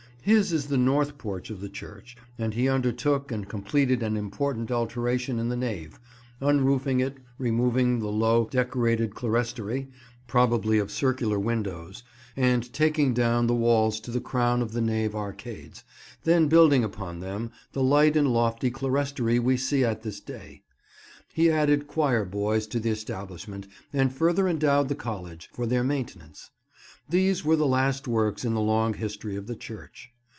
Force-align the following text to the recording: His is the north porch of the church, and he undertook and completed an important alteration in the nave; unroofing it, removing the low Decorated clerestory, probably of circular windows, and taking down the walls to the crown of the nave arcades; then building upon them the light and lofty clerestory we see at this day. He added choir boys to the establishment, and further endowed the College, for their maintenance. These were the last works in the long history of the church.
His 0.23 0.53
is 0.53 0.67
the 0.67 0.77
north 0.77 1.17
porch 1.17 1.49
of 1.49 1.61
the 1.61 1.67
church, 1.69 2.15
and 2.37 2.53
he 2.53 2.69
undertook 2.69 3.31
and 3.31 3.49
completed 3.49 4.03
an 4.03 4.15
important 4.15 4.69
alteration 4.69 5.39
in 5.39 5.49
the 5.49 5.57
nave; 5.57 5.99
unroofing 6.39 6.99
it, 6.99 7.17
removing 7.39 7.97
the 7.97 8.07
low 8.11 8.45
Decorated 8.45 9.15
clerestory, 9.15 9.89
probably 10.27 10.77
of 10.77 10.91
circular 10.91 11.39
windows, 11.39 12.03
and 12.37 12.71
taking 12.71 13.15
down 13.15 13.47
the 13.47 13.55
walls 13.55 13.99
to 14.01 14.11
the 14.11 14.21
crown 14.21 14.61
of 14.61 14.73
the 14.73 14.79
nave 14.81 15.15
arcades; 15.15 15.83
then 16.23 16.47
building 16.47 16.83
upon 16.83 17.19
them 17.19 17.49
the 17.73 17.81
light 17.81 18.15
and 18.15 18.31
lofty 18.31 18.69
clerestory 18.69 19.39
we 19.39 19.57
see 19.57 19.83
at 19.83 20.03
this 20.03 20.19
day. 20.19 20.61
He 21.33 21.49
added 21.49 21.87
choir 21.87 22.25
boys 22.25 22.67
to 22.67 22.79
the 22.79 22.91
establishment, 22.91 23.65
and 23.91 24.13
further 24.13 24.47
endowed 24.47 24.87
the 24.87 24.93
College, 24.93 25.49
for 25.51 25.65
their 25.65 25.83
maintenance. 25.83 26.51
These 27.09 27.43
were 27.43 27.57
the 27.57 27.67
last 27.67 28.07
works 28.07 28.45
in 28.45 28.53
the 28.53 28.61
long 28.61 28.93
history 28.93 29.35
of 29.35 29.47
the 29.47 29.55
church. 29.55 30.13